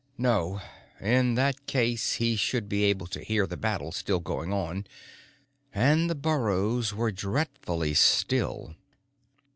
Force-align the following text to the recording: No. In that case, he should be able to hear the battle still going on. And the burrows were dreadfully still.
No. 0.17 0.59
In 0.99 1.35
that 1.35 1.67
case, 1.67 2.13
he 2.13 2.35
should 2.35 2.67
be 2.67 2.85
able 2.85 3.05
to 3.05 3.21
hear 3.23 3.45
the 3.45 3.55
battle 3.55 3.91
still 3.91 4.19
going 4.19 4.51
on. 4.51 4.87
And 5.75 6.09
the 6.09 6.15
burrows 6.15 6.91
were 6.91 7.11
dreadfully 7.11 7.93
still. 7.93 8.73